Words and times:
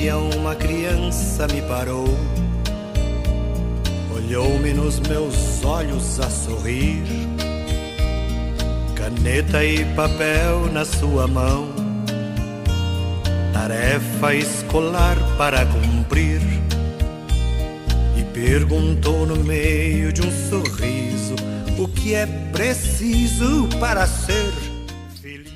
dia 0.00 0.16
uma 0.16 0.54
criança 0.54 1.48
me 1.48 1.60
parou, 1.62 2.06
olhou-me 4.14 4.72
nos 4.72 5.00
meus 5.00 5.64
olhos 5.64 6.20
a 6.20 6.30
sorrir, 6.30 7.02
caneta 8.94 9.64
e 9.64 9.84
papel 9.96 10.66
na 10.72 10.84
sua 10.84 11.26
mão, 11.26 11.68
tarefa 13.52 14.34
escolar 14.34 15.16
para 15.36 15.66
cumprir. 15.66 16.40
E 18.16 18.22
perguntou 18.32 19.26
no 19.26 19.42
meio 19.42 20.12
de 20.12 20.22
um 20.22 20.30
sorriso 20.30 21.34
o 21.76 21.88
que 21.88 22.14
é 22.14 22.26
preciso 22.52 23.68
para 23.80 24.06
ser 24.06 24.52
feliz. 25.20 25.52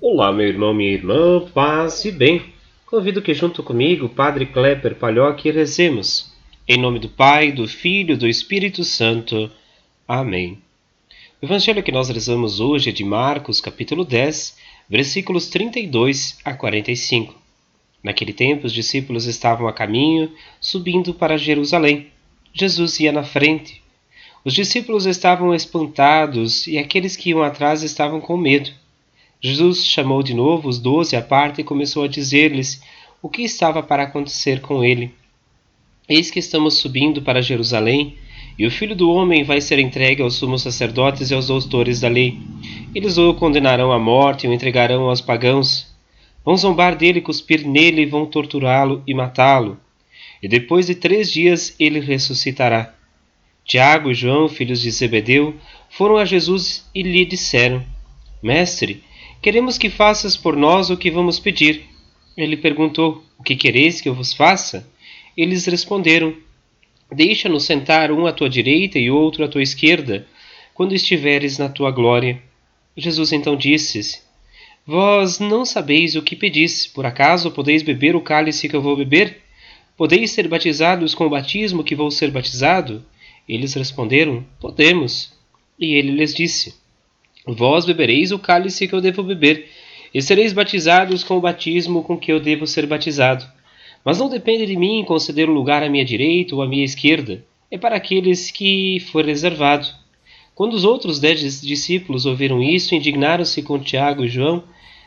Olá, 0.00 0.32
meu 0.32 0.46
irmão, 0.46 0.72
minha 0.72 0.92
irmã, 0.92 1.44
paz 1.52 2.04
e 2.04 2.12
bem. 2.12 2.51
Convido 2.92 3.22
que 3.22 3.32
junto 3.32 3.62
comigo, 3.62 4.06
Padre 4.06 4.44
Klepper 4.44 4.94
Palhoque, 4.96 5.50
rezemos. 5.50 6.30
Em 6.68 6.76
nome 6.76 6.98
do 6.98 7.08
Pai, 7.08 7.50
do 7.50 7.66
Filho 7.66 8.12
e 8.12 8.18
do 8.18 8.28
Espírito 8.28 8.84
Santo. 8.84 9.50
Amém. 10.06 10.58
O 11.40 11.46
evangelho 11.46 11.82
que 11.82 11.90
nós 11.90 12.10
rezamos 12.10 12.60
hoje 12.60 12.90
é 12.90 12.92
de 12.92 13.02
Marcos, 13.02 13.62
capítulo 13.62 14.04
10, 14.04 14.58
versículos 14.90 15.48
32 15.48 16.36
a 16.44 16.52
45. 16.52 17.34
Naquele 18.04 18.34
tempo, 18.34 18.66
os 18.66 18.74
discípulos 18.74 19.24
estavam 19.24 19.66
a 19.66 19.72
caminho, 19.72 20.30
subindo 20.60 21.14
para 21.14 21.38
Jerusalém. 21.38 22.08
Jesus 22.52 23.00
ia 23.00 23.10
na 23.10 23.24
frente. 23.24 23.82
Os 24.44 24.52
discípulos 24.52 25.06
estavam 25.06 25.54
espantados 25.54 26.66
e 26.66 26.76
aqueles 26.76 27.16
que 27.16 27.30
iam 27.30 27.42
atrás 27.42 27.82
estavam 27.82 28.20
com 28.20 28.36
medo. 28.36 28.70
Jesus 29.44 29.84
chamou 29.84 30.22
de 30.22 30.34
novo 30.34 30.68
os 30.68 30.78
doze 30.78 31.16
à 31.16 31.20
parte 31.20 31.60
e 31.60 31.64
começou 31.64 32.04
a 32.04 32.08
dizer-lhes 32.08 32.80
o 33.20 33.28
que 33.28 33.42
estava 33.42 33.82
para 33.82 34.04
acontecer 34.04 34.60
com 34.60 34.84
ele. 34.84 35.12
Eis 36.08 36.30
que 36.30 36.38
estamos 36.38 36.74
subindo 36.74 37.20
para 37.20 37.42
Jerusalém, 37.42 38.16
e 38.56 38.64
o 38.64 38.70
filho 38.70 38.94
do 38.94 39.10
homem 39.10 39.42
vai 39.42 39.60
ser 39.60 39.80
entregue 39.80 40.22
aos 40.22 40.34
sumos 40.34 40.62
sacerdotes 40.62 41.30
e 41.30 41.34
aos 41.34 41.48
doutores 41.48 41.98
da 41.98 42.08
lei. 42.08 42.38
Eles 42.94 43.18
o 43.18 43.34
condenarão 43.34 43.90
à 43.90 43.98
morte 43.98 44.46
e 44.46 44.48
o 44.48 44.52
entregarão 44.52 45.08
aos 45.08 45.20
pagãos. 45.20 45.92
Vão 46.44 46.56
zombar 46.56 46.94
dele, 46.94 47.20
cuspir 47.20 47.66
nele, 47.66 48.06
vão 48.06 48.26
torturá-lo 48.26 49.02
e 49.06 49.12
matá-lo. 49.12 49.76
E 50.40 50.46
depois 50.46 50.86
de 50.86 50.94
três 50.94 51.32
dias 51.32 51.74
ele 51.80 51.98
ressuscitará. 51.98 52.94
Tiago 53.64 54.08
e 54.08 54.14
João, 54.14 54.48
filhos 54.48 54.80
de 54.80 54.90
Zebedeu, 54.90 55.56
foram 55.88 56.16
a 56.16 56.24
Jesus 56.24 56.88
e 56.94 57.02
lhe 57.02 57.24
disseram: 57.24 57.82
Mestre, 58.40 59.02
Queremos 59.42 59.76
que 59.76 59.90
faças 59.90 60.36
por 60.36 60.56
nós 60.56 60.88
o 60.88 60.96
que 60.96 61.10
vamos 61.10 61.40
pedir. 61.40 61.86
Ele 62.36 62.56
perguntou: 62.56 63.24
O 63.36 63.42
que 63.42 63.56
quereis 63.56 64.00
que 64.00 64.08
eu 64.08 64.14
vos 64.14 64.32
faça? 64.32 64.88
Eles 65.36 65.66
responderam: 65.66 66.32
Deixa-nos 67.10 67.64
sentar 67.64 68.12
um 68.12 68.24
à 68.24 68.32
tua 68.32 68.48
direita 68.48 69.00
e 69.00 69.10
outro 69.10 69.44
à 69.44 69.48
tua 69.48 69.60
esquerda, 69.60 70.28
quando 70.72 70.94
estiveres 70.94 71.58
na 71.58 71.68
tua 71.68 71.90
glória. 71.90 72.40
Jesus 72.96 73.32
então 73.32 73.56
disse: 73.56 74.22
Vós 74.86 75.40
não 75.40 75.64
sabeis 75.64 76.14
o 76.14 76.22
que 76.22 76.36
pedis, 76.36 76.86
por 76.86 77.04
acaso 77.04 77.50
podeis 77.50 77.82
beber 77.82 78.14
o 78.14 78.20
cálice 78.20 78.68
que 78.68 78.76
eu 78.76 78.80
vou 78.80 78.96
beber? 78.96 79.42
Podeis 79.96 80.30
ser 80.30 80.46
batizados 80.46 81.16
com 81.16 81.26
o 81.26 81.30
batismo 81.30 81.82
que 81.82 81.96
vou 81.96 82.12
ser 82.12 82.30
batizado? 82.30 83.04
Eles 83.48 83.74
responderam: 83.74 84.46
Podemos. 84.60 85.32
E 85.76 85.94
ele 85.94 86.12
lhes 86.12 86.32
disse: 86.32 86.80
Vós 87.46 87.84
bebereis 87.84 88.30
o 88.30 88.38
cálice 88.38 88.86
que 88.86 88.94
eu 88.94 89.00
devo 89.00 89.22
beber, 89.22 89.68
e 90.14 90.22
sereis 90.22 90.52
batizados 90.52 91.24
com 91.24 91.36
o 91.36 91.40
batismo 91.40 92.02
com 92.02 92.16
que 92.16 92.30
eu 92.30 92.38
devo 92.38 92.66
ser 92.66 92.86
batizado. 92.86 93.44
Mas 94.04 94.18
não 94.18 94.28
depende 94.28 94.66
de 94.66 94.76
mim 94.76 95.04
conceder 95.04 95.48
o 95.48 95.52
lugar 95.52 95.82
à 95.82 95.88
minha 95.88 96.04
direita 96.04 96.54
ou 96.54 96.62
à 96.62 96.68
minha 96.68 96.84
esquerda, 96.84 97.44
é 97.70 97.78
para 97.78 97.96
aqueles 97.96 98.50
que 98.50 99.00
for 99.10 99.24
reservado. 99.24 99.88
Quando 100.54 100.74
os 100.74 100.84
outros 100.84 101.18
dez 101.18 101.60
discípulos 101.62 102.26
ouviram 102.26 102.62
isso, 102.62 102.94
indignaram-se 102.94 103.62
com 103.62 103.78
Tiago 103.78 104.24
e 104.24 104.28
João. 104.28 104.62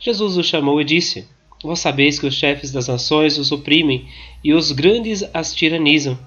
Jesus 0.00 0.36
os 0.36 0.46
chamou 0.46 0.80
e 0.80 0.84
disse: 0.84 1.26
Vós 1.62 1.78
sabeis 1.78 2.18
que 2.18 2.26
os 2.26 2.34
chefes 2.34 2.72
das 2.72 2.88
nações 2.88 3.38
os 3.38 3.52
oprimem 3.52 4.06
e 4.42 4.52
os 4.52 4.72
grandes 4.72 5.24
as 5.32 5.54
tiranizam. 5.54 6.18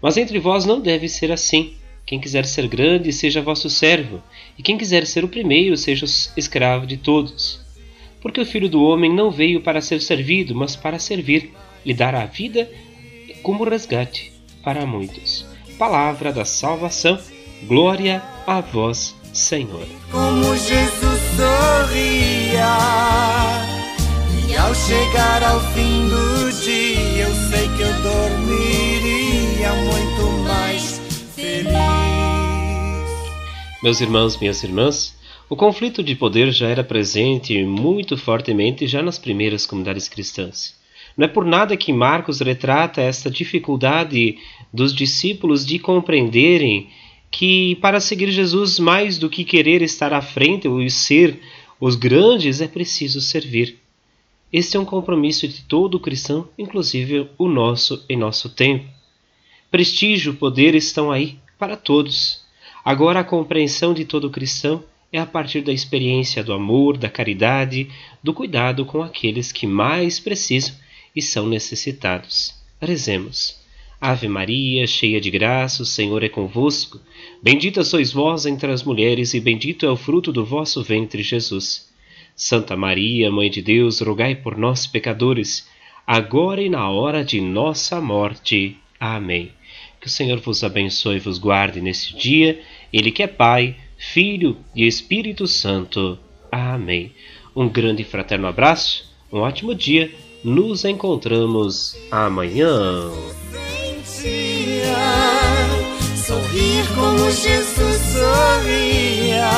Mas 0.00 0.16
entre 0.16 0.38
vós 0.38 0.64
não 0.64 0.80
deve 0.80 1.08
ser 1.08 1.30
assim. 1.30 1.74
Quem 2.06 2.20
quiser 2.20 2.44
ser 2.44 2.68
grande, 2.68 3.12
seja 3.12 3.40
vosso 3.40 3.70
servo, 3.70 4.22
e 4.58 4.62
quem 4.62 4.76
quiser 4.76 5.06
ser 5.06 5.24
o 5.24 5.28
primeiro, 5.28 5.76
seja 5.76 6.04
escravo 6.36 6.86
de 6.86 6.98
todos. 6.98 7.60
Porque 8.20 8.40
o 8.40 8.46
Filho 8.46 8.68
do 8.68 8.82
Homem 8.82 9.12
não 9.12 9.30
veio 9.30 9.62
para 9.62 9.80
ser 9.80 10.00
servido, 10.02 10.54
mas 10.54 10.76
para 10.76 10.98
servir 10.98 11.52
e 11.84 11.94
dar 11.94 12.14
a 12.14 12.26
vida 12.26 12.70
como 13.42 13.64
resgate 13.64 14.32
para 14.62 14.86
muitos. 14.86 15.46
Palavra 15.78 16.32
da 16.32 16.44
salvação, 16.44 17.18
glória 17.66 18.22
a 18.46 18.60
vós, 18.60 19.14
Senhor. 19.32 19.86
Como 20.10 20.56
Jesus 20.56 21.20
sorria, 21.36 22.76
e 24.48 24.56
ao 24.56 24.74
chegar 24.74 25.42
ao 25.42 25.60
fim 25.72 26.08
do 26.08 26.52
dia, 26.62 27.24
eu 27.24 27.34
sei 27.50 27.68
que 27.76 27.82
eu 27.82 27.92
dormiria 28.02 29.72
muito 29.72 30.22
mais 30.38 30.43
Meus 33.84 34.00
irmãos, 34.00 34.38
minhas 34.38 34.64
irmãs, 34.64 35.14
o 35.46 35.54
conflito 35.54 36.02
de 36.02 36.14
poder 36.14 36.50
já 36.50 36.68
era 36.68 36.82
presente 36.82 37.62
muito 37.64 38.16
fortemente 38.16 38.86
já 38.86 39.02
nas 39.02 39.18
primeiras 39.18 39.66
comunidades 39.66 40.08
cristãs. 40.08 40.74
Não 41.14 41.26
é 41.26 41.28
por 41.28 41.44
nada 41.44 41.76
que 41.76 41.92
Marcos 41.92 42.40
retrata 42.40 43.02
esta 43.02 43.30
dificuldade 43.30 44.38
dos 44.72 44.94
discípulos 44.94 45.66
de 45.66 45.78
compreenderem 45.78 46.88
que 47.30 47.76
para 47.76 48.00
seguir 48.00 48.30
Jesus, 48.30 48.78
mais 48.78 49.18
do 49.18 49.28
que 49.28 49.44
querer 49.44 49.82
estar 49.82 50.14
à 50.14 50.22
frente 50.22 50.66
ou 50.66 50.88
ser 50.88 51.38
os 51.78 51.94
grandes, 51.94 52.62
é 52.62 52.66
preciso 52.66 53.20
servir. 53.20 53.76
Este 54.50 54.78
é 54.78 54.80
um 54.80 54.86
compromisso 54.86 55.46
de 55.46 55.60
todo 55.60 56.00
cristão, 56.00 56.48
inclusive 56.56 57.28
o 57.36 57.46
nosso 57.46 58.02
em 58.08 58.16
nosso 58.16 58.48
tempo. 58.48 58.88
Prestígio, 59.70 60.32
poder 60.32 60.74
estão 60.74 61.12
aí 61.12 61.36
para 61.58 61.76
todos. 61.76 62.43
Agora, 62.84 63.20
a 63.20 63.24
compreensão 63.24 63.94
de 63.94 64.04
todo 64.04 64.30
cristão 64.30 64.84
é 65.12 65.18
a 65.18 65.24
partir 65.24 65.62
da 65.62 65.72
experiência 65.72 66.42
do 66.42 66.52
amor, 66.52 66.98
da 66.98 67.08
caridade, 67.08 67.88
do 68.22 68.34
cuidado 68.34 68.84
com 68.84 69.00
aqueles 69.00 69.52
que 69.52 69.66
mais 69.66 70.18
precisam 70.18 70.74
e 71.14 71.22
são 71.22 71.48
necessitados. 71.48 72.52
Rezemos. 72.80 73.62
Ave 74.00 74.28
Maria, 74.28 74.86
cheia 74.86 75.20
de 75.20 75.30
graça, 75.30 75.82
o 75.82 75.86
Senhor 75.86 76.22
é 76.22 76.28
convosco. 76.28 77.00
Bendita 77.42 77.82
sois 77.84 78.12
vós 78.12 78.44
entre 78.44 78.70
as 78.70 78.82
mulheres, 78.82 79.32
e 79.32 79.40
bendito 79.40 79.86
é 79.86 79.90
o 79.90 79.96
fruto 79.96 80.30
do 80.30 80.44
vosso 80.44 80.82
ventre, 80.82 81.22
Jesus. 81.22 81.88
Santa 82.36 82.76
Maria, 82.76 83.30
Mãe 83.30 83.48
de 83.48 83.62
Deus, 83.62 84.00
rogai 84.00 84.34
por 84.34 84.58
nós, 84.58 84.86
pecadores, 84.86 85.66
agora 86.06 86.60
e 86.60 86.68
na 86.68 86.90
hora 86.90 87.24
de 87.24 87.40
nossa 87.40 88.00
morte. 88.00 88.76
Amém. 89.00 89.52
Que 90.04 90.08
o 90.08 90.12
Senhor 90.12 90.38
vos 90.38 90.62
abençoe 90.62 91.16
e 91.16 91.18
vos 91.18 91.38
guarde 91.38 91.80
neste 91.80 92.14
dia, 92.14 92.60
Ele 92.92 93.10
que 93.10 93.22
é 93.22 93.26
Pai, 93.26 93.74
Filho 93.96 94.58
e 94.74 94.86
Espírito 94.86 95.46
Santo. 95.46 96.18
Amém. 96.52 97.10
Um 97.56 97.66
grande 97.66 98.02
e 98.02 98.04
fraterno 98.04 98.46
abraço, 98.46 99.10
um 99.32 99.38
ótimo 99.38 99.74
dia, 99.74 100.12
nos 100.44 100.84
encontramos 100.84 101.96
amanhã. 102.10 103.10
Sorrir 106.16 106.86
como 106.94 107.30
Jesus 107.30 107.96
sorria. 108.12 109.48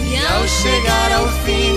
E 0.00 0.16
ao 0.16 0.48
chegar 0.48 1.12
ao 1.12 1.28
fim 1.44 1.73